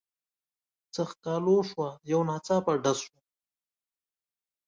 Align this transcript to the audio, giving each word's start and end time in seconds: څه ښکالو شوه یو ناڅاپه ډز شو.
څه 0.93 1.01
ښکالو 1.11 1.57
شوه 1.69 1.87
یو 2.11 2.21
ناڅاپه 2.29 2.73
ډز 2.83 2.97
شو. 3.05 3.17